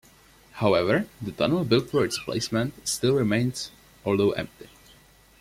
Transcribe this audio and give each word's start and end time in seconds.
However, 0.53 1.05
the 1.21 1.31
tunnel 1.31 1.63
built 1.63 1.91
for 1.91 2.03
its 2.03 2.17
placement 2.17 2.87
still 2.87 3.13
remains, 3.13 3.69
although 4.03 4.31
empty. 4.31 4.67